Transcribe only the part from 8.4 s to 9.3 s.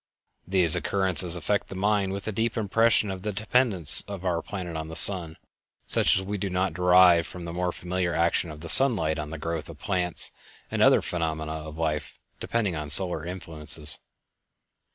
of the sunlight on